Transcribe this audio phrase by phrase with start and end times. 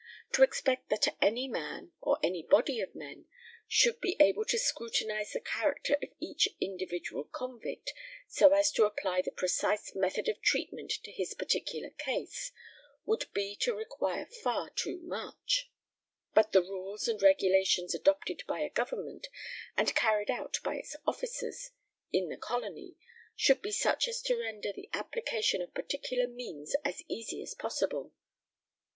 [0.31, 3.27] To expect that any man, or any body of men,
[3.67, 7.93] should be able to scrutinize the character of each individual convict,
[8.27, 12.51] so as to apply the precise method of treatment to his particular case,
[13.05, 15.69] would be to require far too much;
[16.33, 19.27] but the rules and regulations adopted by a government,
[19.77, 21.69] and carried out by its officers
[22.11, 22.95] in the colony,
[23.35, 28.11] should be such as to render the application of particular means as easy as possible.